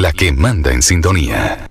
[0.00, 1.68] la que manda en sintonía.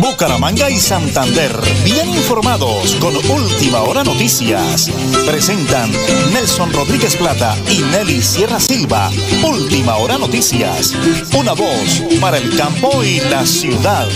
[0.00, 1.50] Bucaramanga y Santander,
[1.84, 4.90] bien informados con Última Hora Noticias.
[5.26, 5.90] Presentan
[6.32, 9.10] Nelson Rodríguez Plata y Nelly Sierra Silva.
[9.42, 10.94] Última Hora Noticias.
[11.36, 14.06] Una voz para el campo y la ciudad.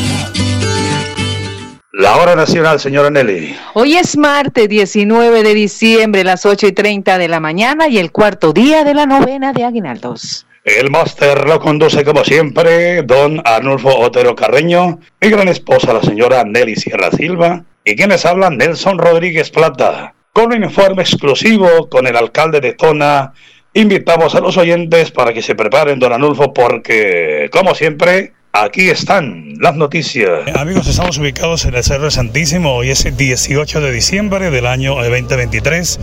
[1.92, 3.56] La hora nacional, señora Nelly.
[3.74, 8.12] Hoy es martes 19 de diciembre, las 8 y 30 de la mañana y el
[8.12, 10.47] cuarto día de la novena de Aguinaldos.
[10.76, 16.45] El máster lo conduce como siempre don Arnulfo Otero Carreño, mi gran esposa la señora
[16.45, 20.12] Nelly Sierra Silva y quienes hablan Nelson Rodríguez Plata.
[20.34, 23.32] Con un informe exclusivo con el alcalde de Tona,
[23.73, 29.55] invitamos a los oyentes para que se preparen don Arnulfo porque, como siempre, Aquí están
[29.61, 30.30] las noticias.
[30.47, 32.74] Eh, amigos, estamos ubicados en el Cerro Santísimo.
[32.74, 36.01] Hoy es el 18 de diciembre del año 2023.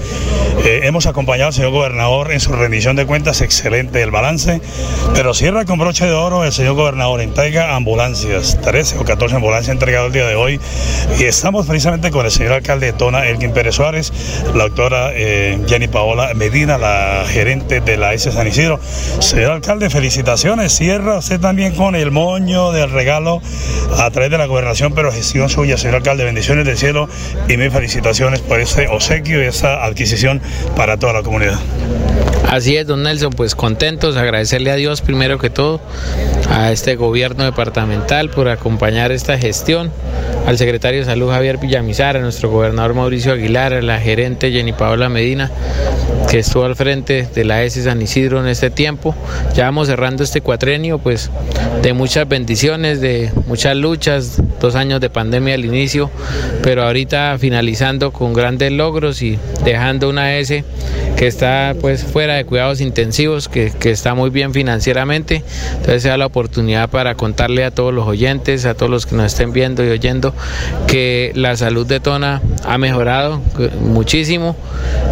[0.63, 3.41] Eh, hemos acompañado al señor gobernador en su rendición de cuentas.
[3.41, 4.61] Excelente el balance.
[5.15, 7.19] Pero cierra con broche de oro el señor gobernador.
[7.19, 8.61] Entrega ambulancias.
[8.61, 10.59] 13 o 14 ambulancias entregadas el día de hoy.
[11.19, 14.13] Y estamos precisamente con el señor alcalde de Tona, Elgin Pérez Suárez,
[14.53, 18.79] la doctora eh, Jenny Paola Medina, la gerente de la S San Isidro.
[19.19, 20.73] Señor alcalde, felicitaciones.
[20.73, 22.11] Cierra usted también con el
[22.43, 23.41] del regalo
[23.97, 26.25] a través de la gobernación, pero gestión suya, señor alcalde.
[26.25, 27.07] Bendiciones del cielo
[27.47, 30.41] y mis felicitaciones por ese obsequio y esa adquisición
[30.75, 31.57] para toda la comunidad.
[32.49, 35.81] Así es, don Nelson, pues contentos, agradecerle a Dios primero que todo,
[36.49, 39.91] a este gobierno departamental por acompañar esta gestión,
[40.45, 44.73] al secretario de Salud Javier Villamizar, a nuestro gobernador Mauricio Aguilar, a la gerente Jenny
[44.73, 45.51] Paola Medina,
[46.29, 49.15] que estuvo al frente de la S San Isidro en este tiempo.
[49.55, 51.31] Ya vamos cerrando este cuatrenio, pues
[51.81, 51.93] de
[52.27, 56.09] bendiciones, de muchas luchas, dos años de pandemia al inicio,
[56.63, 60.63] pero ahorita finalizando con grandes logros y dejando una S
[61.15, 65.43] que está pues fuera de cuidados intensivos, que, está muy bien financieramente.
[65.71, 69.27] Entonces sea la oportunidad para contarle a todos los oyentes, a todos los que nos
[69.27, 70.33] estén viendo y oyendo,
[70.87, 73.41] que la salud de Tona ha mejorado
[73.81, 74.55] muchísimo,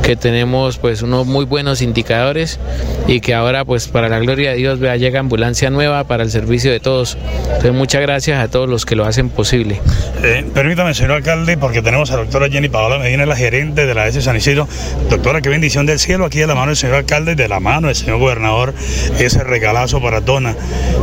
[0.01, 2.59] que tenemos pues unos muy buenos indicadores
[3.07, 6.31] y que ahora pues para la gloria de Dios vea llega ambulancia nueva para el
[6.31, 7.03] servicio de todos.
[7.12, 9.80] Entonces muchas gracias a todos los que lo hacen posible.
[10.24, 13.94] Eh, permítame, señor alcalde, porque tenemos a la doctora Jenny Paola Medina, la gerente de
[13.94, 14.68] la S San Isidro.
[15.09, 17.59] Doctora, qué bendición del cielo aquí de la mano del señor alcalde y de la
[17.59, 18.74] mano del señor gobernador,
[19.19, 20.56] ese regalazo para Tona.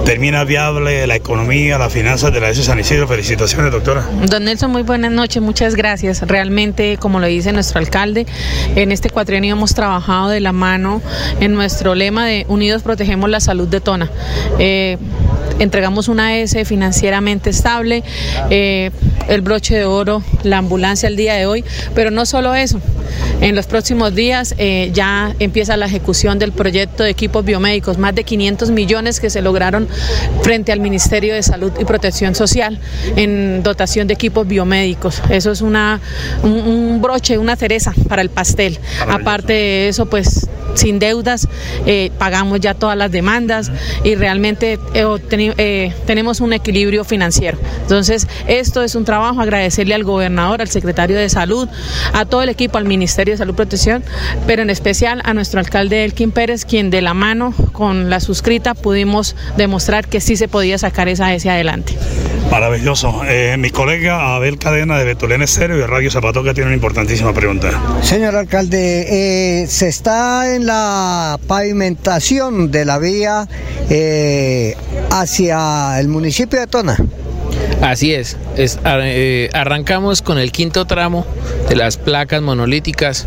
[0.04, 3.06] Termina viable la economía, las finanzas de la S San Isidro.
[3.06, 4.04] Felicitaciones, doctora.
[4.28, 6.22] Don Nelson, muy buenas noches, muchas gracias.
[6.22, 8.26] Realmente, como lo dice nuestro alcalde,
[8.76, 11.02] en este cuatrienio hemos trabajado de la mano
[11.40, 14.10] en nuestro lema de Unidos protegemos la salud de Tona.
[14.58, 14.98] Eh,
[15.60, 18.02] entregamos una S financieramente estable,
[18.50, 18.90] eh,
[19.28, 22.80] el broche de oro, la ambulancia el día de hoy, pero no solo eso.
[23.40, 28.14] En los próximos días eh, ya empieza la ejecución del proyecto de equipos biomédicos, más
[28.14, 29.88] de 500 millones que se lograron
[30.42, 32.78] frente al Ministerio de Salud y Protección Social
[33.16, 35.22] en dotación de equipos biomédicos.
[35.30, 36.00] Eso es una,
[36.42, 38.78] un, broche, una cereza para el pastel.
[39.08, 41.48] Aparte de eso, pues sin deudas,
[41.86, 43.72] eh, pagamos ya todas las demandas
[44.04, 44.78] y realmente
[45.56, 47.58] eh, tenemos un equilibrio financiero.
[47.82, 51.68] Entonces, esto es un trabajo, agradecerle al gobernador, al secretario de Salud,
[52.12, 54.04] a todo el equipo, al Ministerio de Salud y Protección,
[54.46, 58.74] pero en especial a nuestro alcalde Elkin Pérez, quien de la mano con la suscrita
[58.74, 61.94] pudimos demostrar que sí se podía sacar esa S adelante.
[62.50, 63.22] Maravilloso.
[63.26, 67.32] Eh, mi colega Abel Cadena de Betulén Estéreo y de Radio Zapatoca tiene una importantísima
[67.32, 67.70] pregunta.
[68.02, 73.48] Señor alcalde, se está en la pavimentación de la vía
[73.88, 74.76] eh,
[75.10, 76.96] hacia el municipio de Tona.
[77.82, 81.24] Así es, eh, arrancamos con el quinto tramo
[81.68, 83.26] de las placas monolíticas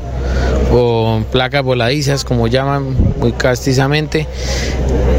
[0.71, 4.27] o placas voladizas, como llaman muy castizamente,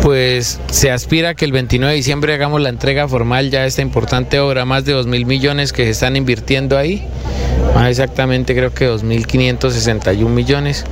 [0.02, 3.82] pues se aspira que el 29 de diciembre hagamos la entrega formal ya de esta
[3.82, 7.04] importante obra, más de 2 mil millones que se están invirtiendo ahí,
[7.74, 10.84] más exactamente creo que 2.561 millones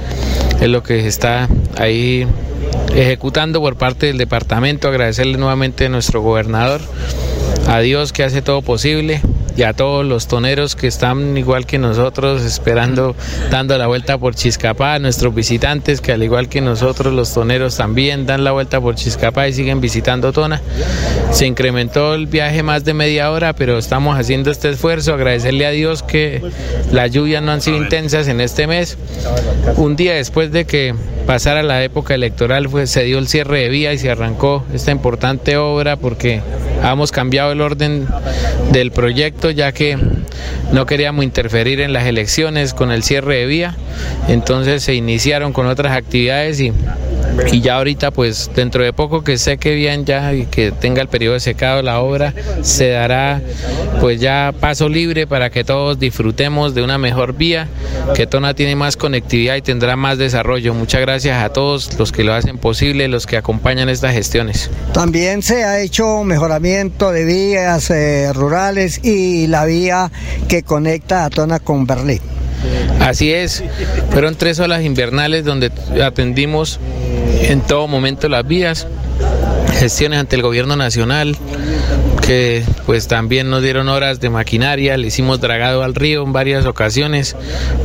[0.61, 2.27] es lo que se está ahí
[2.95, 4.89] ejecutando por parte del departamento.
[4.89, 6.81] Agradecerle nuevamente a nuestro gobernador,
[7.69, 9.21] a Dios que hace todo posible
[9.57, 13.15] y a todos los toneros que están igual que nosotros esperando,
[13.51, 17.77] dando la vuelta por Chiscapá, a nuestros visitantes que al igual que nosotros los toneros
[17.77, 20.61] también dan la vuelta por Chiscapá y siguen visitando Tona.
[21.31, 25.71] Se incrementó el viaje más de media hora, pero estamos haciendo este esfuerzo, agradecerle a
[25.71, 26.43] Dios que
[26.91, 28.97] las lluvias no han sido intensas en este mes.
[29.77, 30.95] Un día después de que
[31.27, 35.57] pasara la época electoral, se dio el cierre de vía y se arrancó esta importante
[35.57, 36.41] obra porque
[36.83, 38.07] hemos cambiado el orden
[38.73, 39.99] del proyecto ya que
[40.73, 43.77] no queríamos interferir en las elecciones con el cierre de vía,
[44.29, 46.73] entonces se iniciaron con otras actividades y
[47.51, 51.09] y ya ahorita pues dentro de poco que seque bien ya y que tenga el
[51.09, 53.41] periodo de secado la obra se dará
[54.01, 57.69] pues ya paso libre para que todos disfrutemos de una mejor vía,
[58.15, 60.75] que Tona tiene más conectividad y tendrá más desarrollo.
[60.75, 64.71] Muchas gracias a todos los que lo hacen posible, los que acompañan estas gestiones.
[64.93, 70.11] También se ha hecho mejoramiento de vías eh, rurales y la vía
[70.49, 72.21] que conecta a Tona con Berlín.
[73.01, 73.65] Así es,
[74.11, 75.73] fueron tres olas invernales donde
[76.03, 76.79] atendimos
[77.43, 78.87] en todo momento las vías,
[79.79, 81.37] gestiones ante el gobierno nacional,
[82.27, 86.67] que pues también nos dieron horas de maquinaria, le hicimos dragado al río en varias
[86.67, 87.37] ocasiones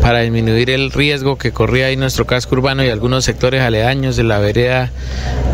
[0.01, 4.23] para disminuir el riesgo que corría ahí nuestro casco urbano y algunos sectores aledaños de
[4.23, 4.91] la vereda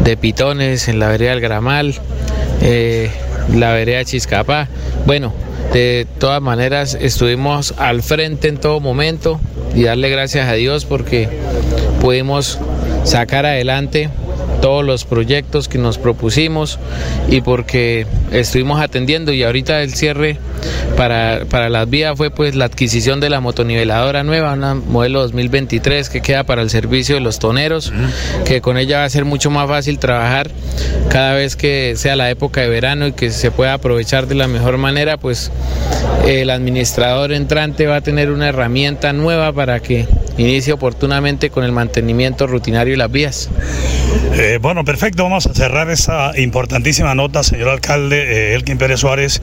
[0.04, 1.96] de Pitones, en la vereda del Gramal,
[2.62, 3.10] eh,
[3.56, 4.68] la vereda Chiscapá.
[5.06, 5.34] Bueno,
[5.72, 9.40] de todas maneras estuvimos al frente en todo momento
[9.74, 11.30] y darle gracias a Dios porque
[12.02, 12.60] pudimos
[13.04, 14.10] sacar adelante
[14.62, 16.80] todos los proyectos que nos propusimos
[17.30, 20.38] y porque estuvimos atendiendo y ahorita el cierre
[20.96, 26.10] para, para las vías fue pues la adquisición de la motoniveladora nueva, una modelo 2023
[26.10, 27.94] que queda para el servicio de los toneros,
[28.46, 30.52] que con ella va a ser mucho más fácil trabajar
[31.10, 34.48] cada vez que sea la época de verano y que se pueda aprovechar de la
[34.48, 35.52] mejor manera, pues
[36.26, 40.08] el administrador entrante va a tener una herramienta nueva para que
[40.38, 43.50] inicie oportunamente con el mantenimiento rutinario de las vías.
[44.36, 45.24] Eh, bueno, perfecto.
[45.24, 49.42] Vamos a cerrar esa importantísima nota, señor alcalde eh, Elkin Pérez Suárez.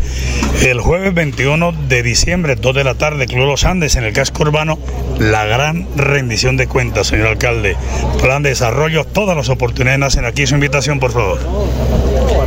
[0.64, 4.42] El jueves 21 de diciembre, 2 de la tarde, Club Los Andes, en el casco
[4.42, 4.78] urbano,
[5.19, 7.78] la gran rendición de cuentas, señor alcalde.
[8.20, 10.46] Plan de desarrollo, todas las oportunidades nacen aquí.
[10.46, 11.38] Su invitación, por favor.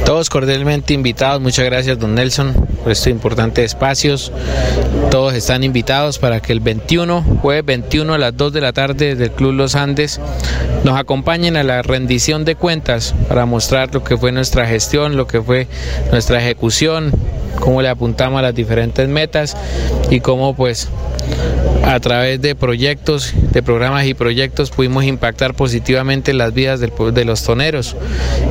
[0.05, 1.41] Todos cordialmente invitados.
[1.41, 2.53] Muchas gracias, don Nelson,
[2.83, 4.31] por estos importantes espacios.
[5.09, 9.15] Todos están invitados para que el 21, jueves 21 a las 2 de la tarde
[9.15, 10.21] del Club Los Andes,
[10.83, 15.25] nos acompañen a la rendición de cuentas para mostrar lo que fue nuestra gestión, lo
[15.25, 15.67] que fue
[16.11, 17.11] nuestra ejecución,
[17.63, 19.55] cómo le apuntamos a las diferentes metas
[20.11, 20.89] y cómo pues
[21.85, 27.43] a través de proyectos, de programas y proyectos pudimos impactar positivamente las vidas de los
[27.43, 27.95] toneros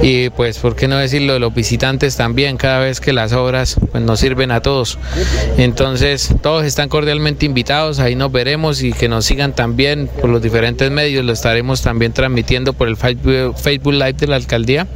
[0.02, 3.76] y pues por qué no decirlo de los visitantes también cada vez que las obras
[3.90, 4.98] pues, nos sirven a todos.
[5.58, 10.42] Entonces todos están cordialmente invitados, ahí nos veremos y que nos sigan también por los
[10.42, 14.86] diferentes medios, lo estaremos también transmitiendo por el Facebook Live de la alcaldía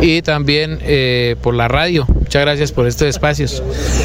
[0.00, 2.06] y también eh, por la radio.
[2.08, 3.53] Muchas gracias por estos espacios.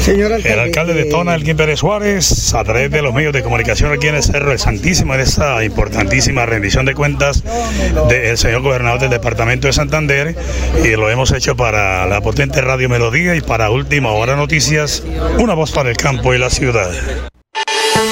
[0.00, 3.92] Señor El alcalde de Tona, Elkin Pérez Suárez, a través de los medios de comunicación
[3.92, 7.42] aquí en el Cerro del Santísimo, en esta importantísima rendición de cuentas
[8.08, 10.36] del señor gobernador del departamento de Santander,
[10.84, 15.02] y lo hemos hecho para la potente Radio Melodía y para Última Hora Noticias,
[15.38, 17.29] una voz para el campo y la ciudad.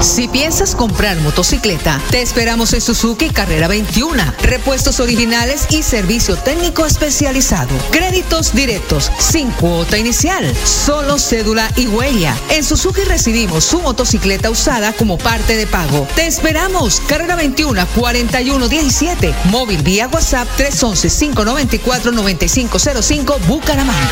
[0.00, 4.22] Si piensas comprar motocicleta, te esperamos en Suzuki Carrera 21.
[4.42, 7.74] Repuestos originales y servicio técnico especializado.
[7.90, 12.36] Créditos directos, sin cuota inicial, solo cédula y huella.
[12.50, 16.06] En Suzuki recibimos su motocicleta usada como parte de pago.
[16.14, 17.00] Te esperamos.
[17.00, 19.34] Carrera 21 4117.
[19.44, 24.10] Móvil vía WhatsApp 311 594 9505 Bucaramanga.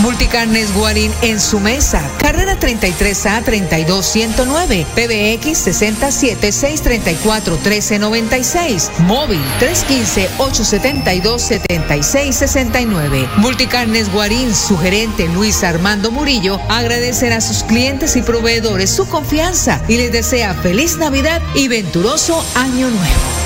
[0.00, 2.02] Multicarnes Guarín en su mesa.
[2.18, 4.86] Carrera 33A 32109.
[4.94, 8.90] PBX 67 634 1396.
[9.00, 13.28] Móvil 315 872 7669.
[13.36, 19.82] Multicarnes Guarín, su gerente Luis Armando Murillo, agradecerá a sus clientes y proveedores su confianza
[19.88, 23.45] y les desea feliz Navidad y venturoso Año Nuevo.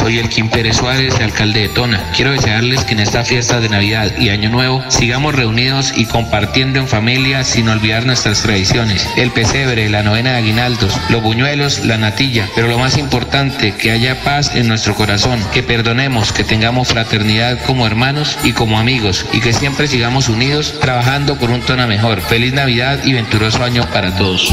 [0.00, 2.10] Soy el Kim Pérez Suárez, alcalde de Tona.
[2.16, 6.78] Quiero desearles que en esta fiesta de Navidad y Año Nuevo sigamos reunidos y compartiendo
[6.78, 9.06] en familia sin olvidar nuestras tradiciones.
[9.18, 12.48] El pesebre, la novena de aguinaldos, los buñuelos, la natilla.
[12.54, 17.58] Pero lo más importante, que haya paz en nuestro corazón, que perdonemos, que tengamos fraternidad
[17.66, 22.22] como hermanos y como amigos y que siempre sigamos unidos trabajando por un Tona mejor.
[22.22, 24.50] Feliz Navidad y venturoso año para todos.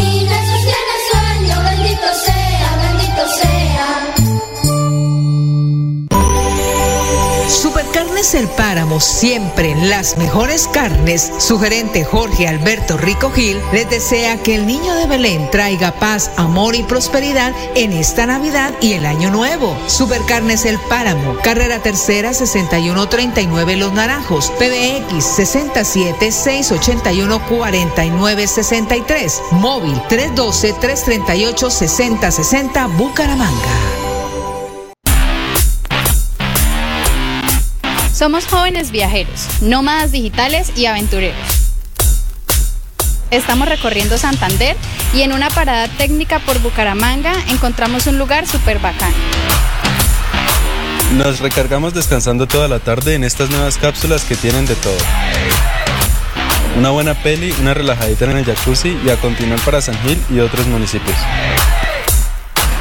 [8.18, 14.42] Carnes El Páramo, siempre las mejores carnes, su gerente Jorge Alberto Rico Gil les desea
[14.42, 19.06] que el niño de Belén traiga paz, amor y prosperidad en esta Navidad y el
[19.06, 19.78] Año Nuevo.
[19.86, 31.70] Supercarnes El Páramo, carrera tercera 6139 Los Naranjos, PBX 67 681 4963, móvil 312 338
[31.70, 34.07] 6060 Bucaramanga.
[38.18, 41.38] Somos jóvenes viajeros, nómadas digitales y aventureros.
[43.30, 44.76] Estamos recorriendo Santander
[45.14, 49.14] y en una parada técnica por Bucaramanga encontramos un lugar súper bacán.
[51.16, 54.98] Nos recargamos descansando toda la tarde en estas nuevas cápsulas que tienen de todo.
[56.76, 60.40] Una buena peli, una relajadita en el jacuzzi y a continuar para San Gil y
[60.40, 61.16] otros municipios.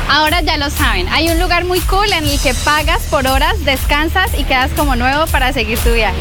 [0.09, 3.65] Ahora ya lo saben, hay un lugar muy cool en el que pagas por horas,
[3.65, 6.17] descansas y quedas como nuevo para seguir tu viaje.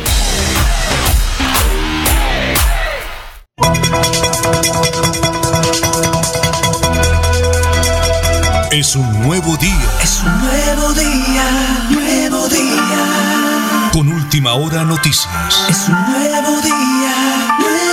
[8.72, 9.89] Es un nuevo día.
[10.04, 13.89] Es un nuevo día, nuevo día.
[13.94, 15.65] Con última hora noticias.
[15.70, 17.86] Es un nuevo día, nuevo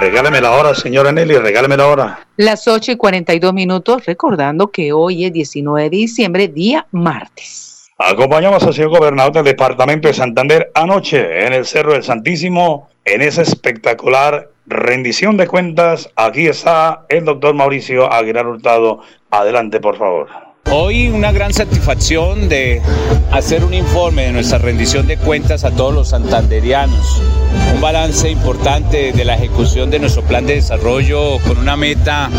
[0.00, 2.26] Regáleme la hora, señora Nelly, regáleme la hora.
[2.38, 7.90] Las 8 y 42 minutos, recordando que hoy es 19 de diciembre, día martes.
[7.98, 13.20] Acompañamos al señor gobernador del departamento de Santander anoche en el Cerro del Santísimo, en
[13.20, 16.08] esa espectacular rendición de cuentas.
[16.16, 19.00] Aquí está el doctor Mauricio Aguilar Hurtado.
[19.30, 20.49] Adelante, por favor.
[20.68, 22.80] Hoy una gran satisfacción de
[23.32, 27.20] hacer un informe de nuestra rendición de cuentas a todos los santanderianos.
[27.74, 32.30] Un balance importante de la ejecución de nuestro plan de desarrollo con una meta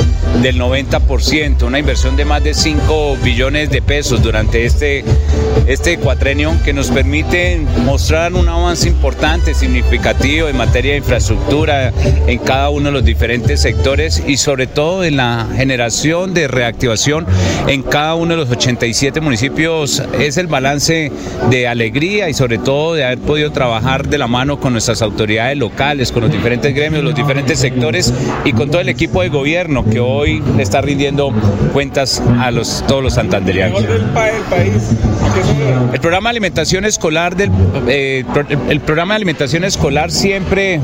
[0.41, 5.03] del 90%, una inversión de más de 5 billones de pesos durante este,
[5.67, 11.91] este cuatrenio que nos permite mostrar un avance importante, significativo en materia de infraestructura
[12.27, 17.25] en cada uno de los diferentes sectores y sobre todo en la generación de reactivación
[17.67, 20.01] en cada uno de los 87 municipios.
[20.19, 21.11] Es el balance
[21.49, 25.57] de alegría y sobre todo de haber podido trabajar de la mano con nuestras autoridades
[25.57, 28.13] locales, con los diferentes gremios, los diferentes sectores
[28.45, 31.31] y con todo el equipo de gobierno que hoy le está rindiendo
[31.73, 33.83] cuentas a los, todos los santanderianos.
[35.93, 37.51] El programa de alimentación escolar del
[37.87, 38.23] eh,
[38.69, 40.79] el programa de alimentación escolar siempre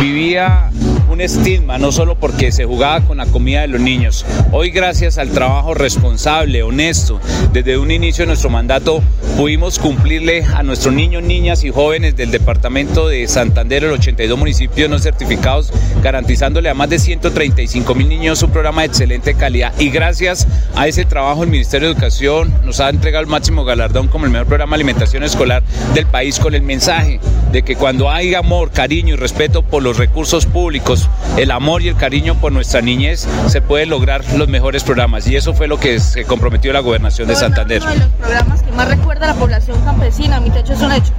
[0.00, 0.70] vivía
[1.10, 4.24] un estigma, no solo porque se jugaba con la comida de los niños.
[4.52, 7.20] Hoy gracias al trabajo responsable, honesto,
[7.52, 9.02] desde un inicio de nuestro mandato
[9.36, 14.90] pudimos cumplirle a nuestros niños, niñas y jóvenes del departamento de Santander, los 82 municipios
[14.90, 15.72] no certificados,
[16.02, 19.72] garantizándole a más de 135 mil niños un programa de excelente calidad.
[19.78, 24.08] Y gracias a ese trabajo el Ministerio de Educación nos ha entregado el máximo galardón
[24.08, 25.62] como el mejor programa de alimentación escolar
[25.94, 27.20] del país con el mensaje
[27.52, 31.88] de que cuando hay amor, cariño y respeto por los recursos públicos, el amor y
[31.88, 35.26] el cariño por nuestra niñez, se pueden lograr los mejores programas.
[35.28, 37.80] Y eso fue lo que se comprometió la gobernación de Santander.
[37.82, 40.92] Uno de los programas que más recuerda a la población campesina, mi techo es un
[40.92, 41.12] hecho.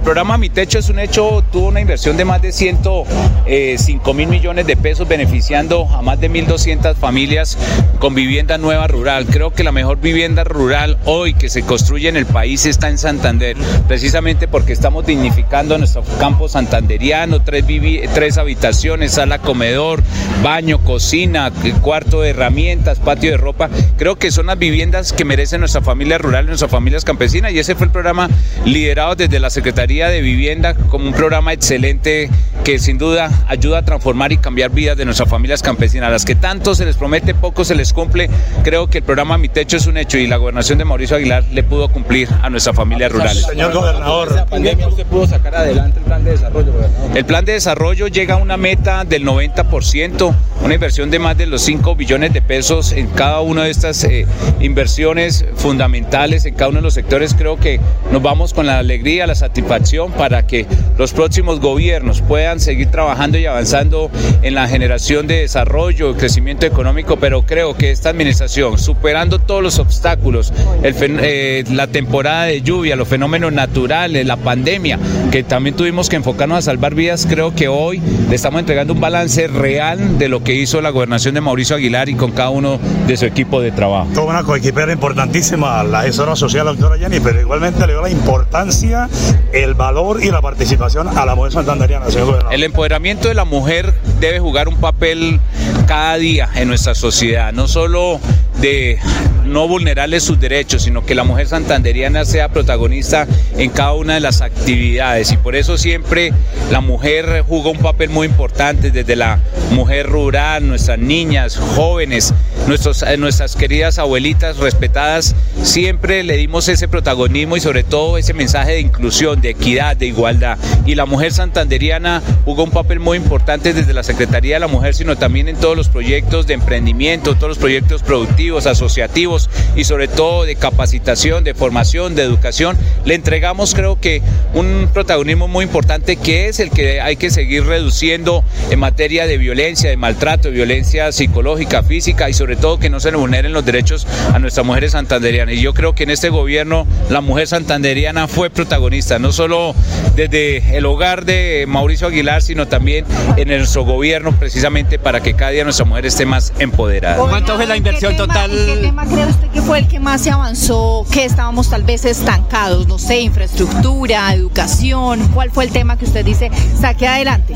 [0.00, 3.04] El programa Mi Techo es un hecho, tuvo una inversión de más de 105
[3.46, 7.58] eh, mil millones de pesos, beneficiando a más de 1.200 familias
[7.98, 9.26] con vivienda nueva rural.
[9.26, 12.96] Creo que la mejor vivienda rural hoy que se construye en el país está en
[12.96, 17.66] Santander, precisamente porque estamos dignificando nuestro campo santanderiano, tres,
[18.14, 20.02] tres habitaciones, sala comedor,
[20.42, 21.52] baño, cocina,
[21.82, 23.68] cuarto de herramientas, patio de ropa.
[23.98, 27.74] Creo que son las viviendas que merecen nuestra familia rural, nuestras familias campesinas, y ese
[27.74, 28.30] fue el programa
[28.64, 32.30] liderado desde la Secretaría Secretaría de Vivienda como un programa excelente
[32.62, 36.06] que sin duda ayuda a transformar y cambiar vidas de nuestras familias campesinas.
[36.08, 38.30] A las que tanto se les promete, poco se les cumple.
[38.62, 41.42] Creo que el programa Mi Techo es un hecho y la gobernación de Mauricio Aguilar
[41.52, 43.44] le pudo cumplir a nuestras familias rurales.
[43.44, 47.16] Señor gobernador, ¿La pandemia usted pudo sacar adelante el plan de desarrollo, gobernador?
[47.16, 51.46] El plan de desarrollo llega a una meta del 90%, una inversión de más de
[51.46, 54.24] los 5 billones de pesos en cada una de estas eh,
[54.60, 57.34] inversiones fundamentales en cada uno de los sectores.
[57.34, 57.80] Creo que
[58.12, 59.79] nos vamos con la alegría, la satisfacción
[60.16, 60.66] para que
[60.98, 64.10] los próximos gobiernos puedan seguir trabajando y avanzando
[64.42, 69.78] en la generación de desarrollo, crecimiento económico, pero creo que esta administración, superando todos los
[69.78, 74.98] obstáculos, el eh, la temporada de lluvia, los fenómenos naturales, la pandemia,
[75.32, 79.00] que también tuvimos que enfocarnos a salvar vidas, creo que hoy le estamos entregando un
[79.00, 82.78] balance real de lo que hizo la gobernación de Mauricio Aguilar y con cada uno
[83.06, 84.08] de su equipo de trabajo.
[84.22, 89.08] Una coequipera importantísima, la asesora social, la doctora Jenny, pero igualmente le dio la importancia,
[89.52, 92.06] el valor y la participación a la mujer santanderiana.
[92.50, 95.40] El empoderamiento de la mujer debe jugar un papel
[95.86, 98.20] cada día en nuestra sociedad, no solo
[98.60, 98.98] de
[99.44, 103.26] no vulnerarle sus derechos, sino que la mujer santanderiana sea protagonista
[103.56, 106.32] en cada una de las actividades y por eso siempre
[106.70, 109.40] la mujer jugó un papel muy importante desde la
[109.72, 112.34] mujer rural, nuestras niñas, jóvenes,
[112.66, 118.34] nuestros, eh, nuestras queridas abuelitas respetadas, siempre le dimos ese protagonismo y sobre todo ese
[118.34, 120.58] mensaje de inclusión, de equidad, de igualdad.
[120.86, 124.94] Y la mujer santanderiana jugó un papel muy importante desde la Secretaría de la Mujer,
[124.94, 130.08] sino también en todos los proyectos de emprendimiento, todos los proyectos productivos, asociativos y sobre
[130.08, 132.76] todo de capacitación, de formación, de educación.
[133.04, 134.22] Le entregamos creo que
[134.54, 139.38] un protagonismo muy importante que es el que hay que seguir reduciendo en materia de
[139.38, 143.64] violencia, de maltrato, de violencia psicológica, física y sobre todo que no se vulneren los
[143.64, 145.54] derechos a nuestras mujeres santanderianas.
[145.54, 149.74] Y yo creo que en este gobierno la mujer santanderiana fue protagonista, no solo
[150.16, 153.04] desde el hogar de Mauricio Aguilar, sino también
[153.36, 157.16] en nuestro gobierno precisamente para que cada día nuestra mujer esté más empoderada.
[157.16, 158.29] ¿Cuánto fue la inversión total?
[158.32, 162.04] ¿Qué tema cree usted que fue el que más se avanzó, que estábamos tal vez
[162.04, 162.86] estancados?
[162.86, 165.28] No sé, infraestructura, educación.
[165.34, 167.54] ¿Cuál fue el tema que usted dice saque adelante?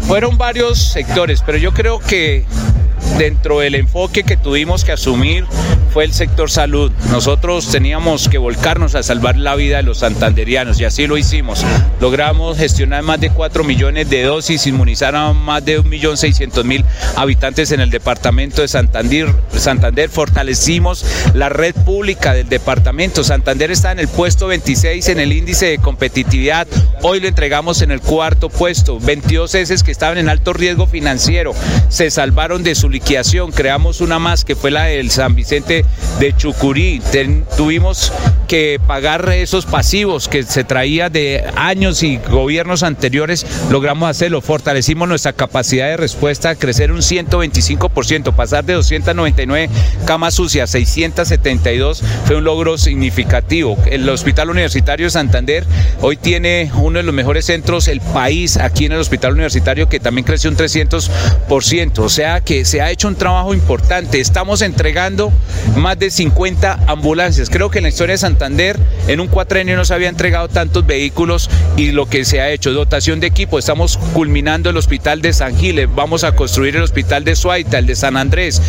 [0.00, 2.44] Fueron varios sectores, pero yo creo que
[3.18, 5.44] dentro del enfoque que tuvimos que asumir
[5.96, 6.92] fue el sector salud.
[7.10, 11.64] Nosotros teníamos que volcarnos a salvar la vida de los santanderianos y así lo hicimos.
[12.00, 16.84] Logramos gestionar más de 4 millones de dosis, inmunizar a más de 1.600.000
[17.16, 19.28] habitantes en el departamento de Santander.
[19.56, 23.24] Santander fortalecimos la red pública del departamento.
[23.24, 26.66] Santander está en el puesto 26 en el índice de competitividad.
[27.00, 29.00] Hoy lo entregamos en el cuarto puesto.
[29.00, 31.54] 22 heces que estaban en alto riesgo financiero
[31.88, 33.52] se salvaron de su liquidación.
[33.52, 35.84] Creamos una más que fue la del San Vicente
[36.18, 37.00] de Chucurí.
[37.56, 38.12] Tuvimos
[38.48, 43.46] que pagar esos pasivos que se traía de años y gobiernos anteriores.
[43.70, 44.40] Logramos hacerlo.
[44.40, 49.68] Fortalecimos nuestra capacidad de respuesta, crecer un 125%, pasar de 299
[50.06, 53.76] camas sucias a 672 fue un logro significativo.
[53.86, 55.64] El Hospital Universitario de Santander
[56.00, 60.00] hoy tiene uno de los mejores centros del país aquí en el Hospital Universitario que
[60.00, 61.98] también creció un 300%.
[61.98, 64.20] O sea que se ha hecho un trabajo importante.
[64.20, 65.32] Estamos entregando
[65.76, 67.50] más de 50 ambulancias.
[67.50, 70.86] Creo que en la historia de Santander en un cuatrenio no se había entregado tantos
[70.86, 73.58] vehículos y lo que se ha hecho, dotación de equipo.
[73.58, 77.86] Estamos culminando el hospital de San Giles, vamos a construir el hospital de Suaita, el
[77.86, 78.60] de San Andrés.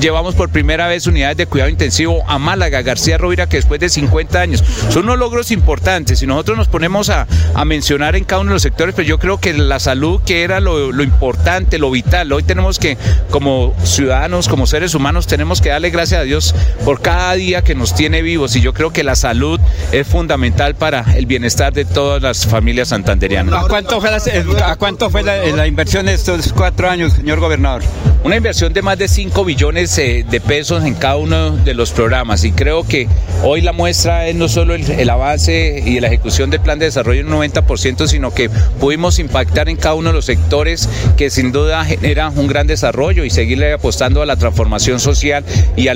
[0.00, 3.88] Llevamos por primera vez unidades de cuidado intensivo a Málaga, García Rovira, que después de
[3.88, 4.64] 50 años.
[4.90, 7.26] Son unos logros importantes y nosotros nos ponemos a,
[7.66, 10.60] mencionar en cada uno de los sectores, pero yo creo que la salud, que era
[10.60, 12.96] lo, lo importante, lo vital, hoy tenemos que,
[13.30, 13.45] como
[13.84, 16.54] ciudadanos, como seres humanos, tenemos que darle gracias a Dios
[16.84, 19.60] por cada día que nos tiene vivos y yo creo que la salud
[19.92, 23.64] es fundamental para el bienestar de todas las familias santanderianas.
[23.64, 27.40] ¿A cuánto fue, la, a cuánto fue la, la inversión de estos cuatro años, señor
[27.40, 27.82] gobernador?
[28.24, 31.92] Una inversión de más de 5 billones eh, de pesos en cada uno de los
[31.92, 33.06] programas y creo que
[33.44, 36.86] hoy la muestra es no solo el, el avance y la ejecución del plan de
[36.86, 41.30] desarrollo en un 90%, sino que pudimos impactar en cada uno de los sectores que
[41.30, 45.44] sin duda generan un gran desarrollo y seguirle apostando a la transformación social
[45.76, 45.94] y a,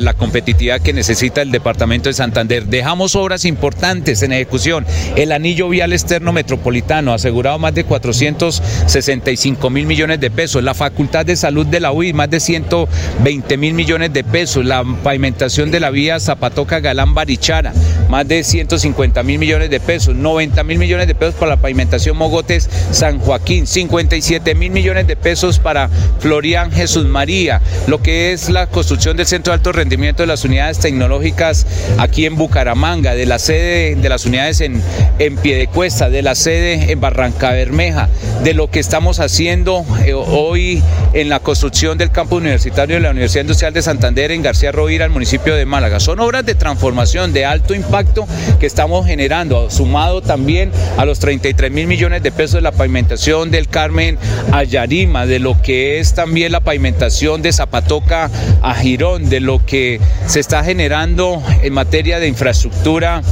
[0.00, 2.64] la competitividad que necesita el departamento de Santander.
[2.64, 4.86] Dejamos obras importantes en ejecución.
[5.14, 10.64] El anillo vial externo metropolitano, asegurado más de 465 mil millones de pesos.
[10.64, 14.64] La facultad de salud de la UIS, más de 120 mil millones de pesos.
[14.64, 17.74] La pavimentación de la vía Zapatoca Galán Barichara,
[18.08, 20.16] más de 150 mil millones de pesos.
[20.16, 23.66] 90 mil millones de pesos para la pavimentación Mogotes San Joaquín.
[23.66, 25.90] 57 mil millones de pesos para
[26.20, 27.60] Florian Jesús María.
[27.86, 31.66] Lo que es la construcción del centro de alto rendimiento de las unidades tecnológicas
[31.98, 34.82] aquí en Bucaramanga, de la sede de las unidades en,
[35.18, 38.08] en Piedecuesta, de la sede en Barranca Bermeja,
[38.42, 43.10] de lo que estamos haciendo eh, hoy en la construcción del campo universitario de la
[43.10, 46.00] Universidad Industrial de Santander en García Rovira, el municipio de Málaga.
[46.00, 48.26] Son obras de transformación de alto impacto
[48.58, 53.50] que estamos generando, sumado también a los 33 mil millones de pesos de la pavimentación
[53.50, 54.18] del Carmen
[54.52, 58.30] a Yarima, de lo que es también la pavimentación de Zapatoca
[58.62, 63.22] a Girón, de lo que se está generando en materia de infraestructura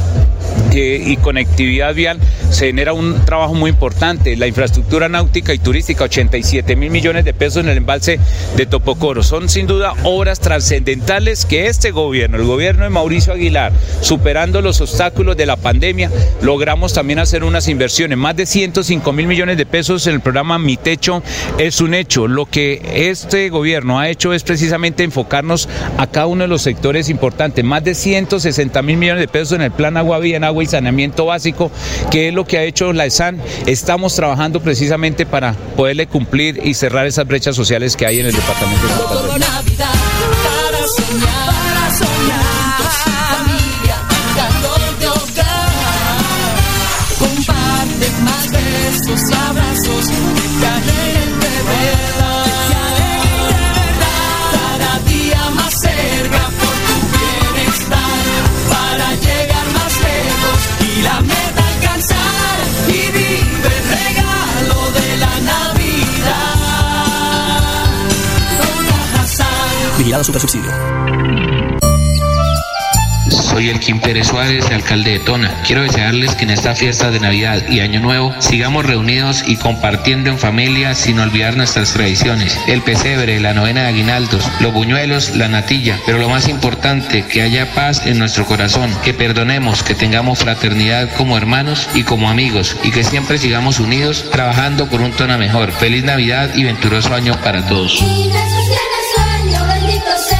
[0.79, 4.37] eh, y conectividad vial, se genera un trabajo muy importante.
[4.37, 8.21] La infraestructura náutica y turística, 87 mil millones de pesos en el embalse
[8.57, 9.23] de Topocoro.
[9.23, 14.81] Son sin duda obras trascendentales que este gobierno, el gobierno de Mauricio Aguilar, superando los
[14.81, 16.11] obstáculos de la pandemia,
[16.43, 18.17] logramos también hacer unas inversiones.
[18.17, 21.23] Más de 105 mil millones de pesos en el programa Mi Techo
[21.59, 22.29] es un hecho.
[22.29, 27.09] Lo que este gobierno ha hecho es precisamente enfocarnos a cada uno de los sectores
[27.09, 27.65] importantes.
[27.65, 30.67] Más de 160 mil millones de pesos en el plan Agua Vía, en agua y
[30.69, 31.71] saneamiento básico,
[32.11, 33.41] que es lo que ha hecho la ESAN.
[33.67, 38.33] Estamos trabajando precisamente para poderle cumplir y cerrar esas brechas sociales que hay en el
[38.33, 39.39] departamento de.
[39.39, 39.58] Navidad
[70.29, 70.73] Vigilado Supersubsidio.
[73.31, 75.63] Soy el Kim Pérez Suárez, alcalde de Tona.
[75.67, 80.31] Quiero desearles que en esta fiesta de Navidad y Año Nuevo sigamos reunidos y compartiendo
[80.31, 82.59] en familia sin olvidar nuestras tradiciones.
[82.67, 85.99] El pesebre, la novena de aguinaldos, los buñuelos, la natilla.
[86.07, 91.11] Pero lo más importante, que haya paz en nuestro corazón, que perdonemos, que tengamos fraternidad
[91.17, 95.73] como hermanos y como amigos y que siempre sigamos unidos trabajando por un Tona mejor.
[95.73, 98.05] Feliz Navidad y venturoso año para todos.
[99.89, 100.38] Bendito sea,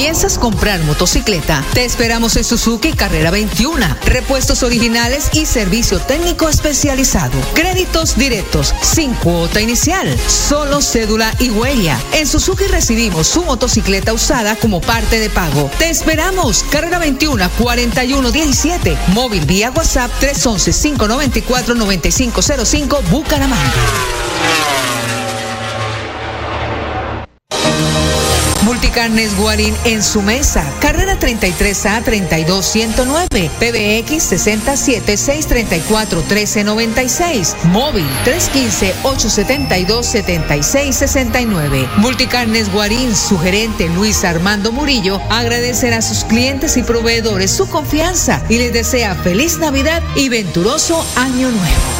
[0.00, 3.86] piensas comprar motocicleta, te esperamos en Suzuki Carrera 21.
[4.06, 7.38] Repuestos originales y servicio técnico especializado.
[7.52, 12.00] Créditos directos, sin cuota inicial, solo cédula y huella.
[12.14, 15.70] En Suzuki recibimos su motocicleta usada como parte de pago.
[15.78, 16.64] Te esperamos.
[16.70, 18.96] Carrera 21 4117.
[19.08, 23.72] Móvil vía WhatsApp 311 594 9505 Bucaramanga.
[28.90, 30.64] Multicarnes Guarín en su mesa.
[30.80, 33.48] Carrera 33A 32109.
[33.60, 37.56] PBX 67 634 1396.
[37.66, 41.88] Móvil 315 872 7669.
[41.98, 48.42] Multicarnes Guarín, su gerente Luis Armando Murillo, agradecerá a sus clientes y proveedores su confianza
[48.48, 51.99] y les desea feliz Navidad y venturoso Año Nuevo.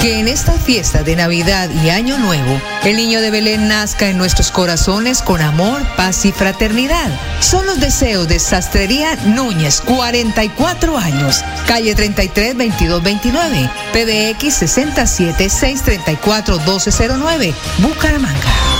[0.00, 4.16] Que en esta fiesta de Navidad y Año Nuevo, el niño de Belén nazca en
[4.16, 7.10] nuestros corazones con amor, paz y fraternidad.
[7.40, 16.56] Son los deseos de Sastrería Núñez, 44 años, calle 33 22 29, PBX 67 634
[16.56, 18.79] 1209, Bucaramanga.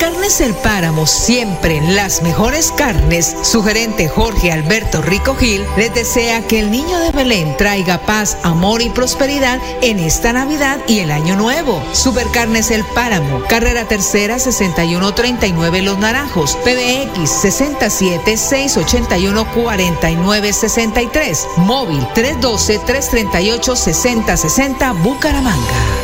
[0.00, 3.36] Supercarnes El Páramo, siempre las mejores carnes.
[3.42, 8.38] Su gerente Jorge Alberto Rico Gil les desea que el niño de Belén traiga paz,
[8.42, 11.82] amor y prosperidad en esta Navidad y el Año Nuevo.
[11.92, 23.76] Supercarnes El Páramo, carrera tercera 6139 Los Naranjos, PBX 67 681 4963, móvil 312 338
[23.76, 26.00] 6060 Bucaramanga.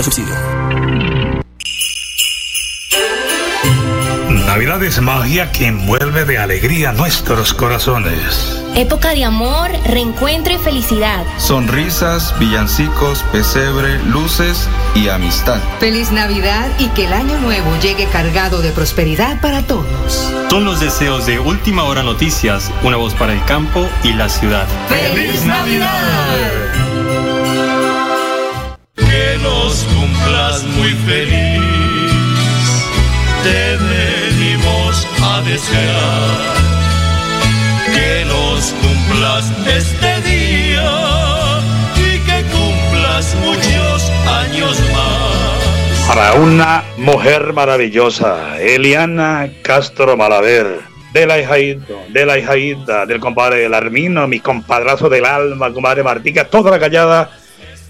[0.00, 0.34] Subsidio.
[4.46, 8.62] Navidad es magia que envuelve de alegría nuestros corazones.
[8.74, 11.24] Época de amor, reencuentro y felicidad.
[11.38, 15.58] Sonrisas, villancicos, pesebre, luces y amistad.
[15.80, 20.30] Feliz Navidad y que el año nuevo llegue cargado de prosperidad para todos.
[20.50, 24.66] Son los deseos de Última Hora Noticias, una voz para el campo y la ciudad.
[24.88, 26.91] ¡Feliz Navidad!
[29.32, 31.62] Que los cumplas muy feliz.
[33.42, 36.54] Te venimos a desear.
[37.94, 40.90] Que los cumplas este día
[41.96, 46.06] y que cumplas muchos años más.
[46.08, 50.80] Para una mujer maravillosa, Eliana Castro Malaver,
[51.14, 56.02] de la hijaíta, de la hijaíta, del compadre del Armino, mi compadrazo del alma, compadre
[56.02, 57.30] Martica, toda la callada.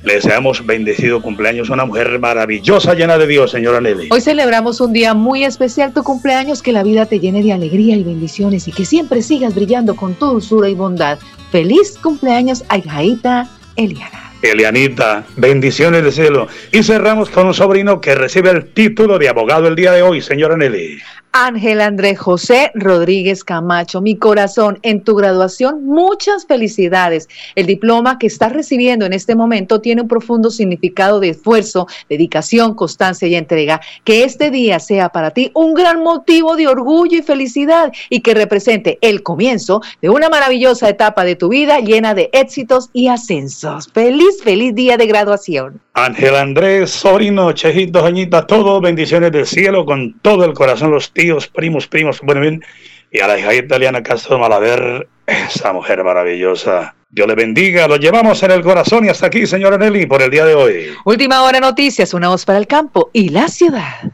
[0.03, 4.09] Le deseamos bendecido cumpleaños a una mujer maravillosa, llena de Dios, señora Nelly.
[4.11, 7.95] Hoy celebramos un día muy especial, tu cumpleaños, que la vida te llene de alegría
[7.97, 11.19] y bendiciones y que siempre sigas brillando con tu dulzura y bondad.
[11.53, 14.33] Feliz cumpleaños, Aijaita Eliana.
[14.43, 16.49] Elianita, bendiciones del cielo.
[16.73, 20.21] Y cerramos con un sobrino que recibe el título de abogado el día de hoy,
[20.21, 21.01] señora Nelly.
[21.35, 27.27] Ángel Andrés José Rodríguez Camacho, mi corazón, en tu graduación, muchas felicidades.
[27.55, 32.75] El diploma que estás recibiendo en este momento tiene un profundo significado de esfuerzo, dedicación,
[32.75, 33.81] constancia y entrega.
[34.05, 38.35] Que este día sea para ti un gran motivo de orgullo y felicidad y que
[38.35, 43.89] represente el comienzo de una maravillosa etapa de tu vida llena de éxitos y ascensos.
[43.95, 45.81] Feliz, feliz día de graduación.
[45.95, 51.11] Ángel Andrés, sobrino, chejito, doñita, todo bendiciones del cielo con todo el corazón, los
[51.53, 52.65] primos, primos, bueno, bien,
[53.11, 56.95] y a la hija italiana Castro Malaver, esa mujer maravillosa.
[57.11, 60.31] Dios le bendiga, lo llevamos en el corazón y hasta aquí, señora Nelly, por el
[60.31, 60.95] día de hoy.
[61.05, 64.13] Última hora noticias, una voz para el campo y la ciudad.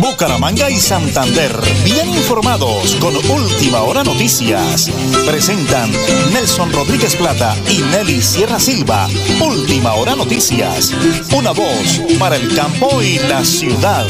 [0.00, 1.50] Bucaramanga y Santander,
[1.84, 4.90] bien informados con Última Hora Noticias.
[5.26, 5.90] Presentan
[6.32, 9.08] Nelson Rodríguez Plata y Nelly Sierra Silva.
[9.40, 10.94] Última Hora Noticias.
[11.34, 14.06] Una voz para el campo y la ciudad.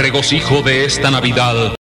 [0.00, 1.74] Regocijo de esta Navidad